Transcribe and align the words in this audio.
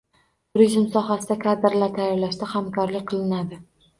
Turizm 0.53 0.85
sohasida 0.93 1.37
kadrlar 1.43 1.93
tayyorlashda 1.99 2.49
hamkorlik 2.57 3.05
qilinadi 3.15 3.63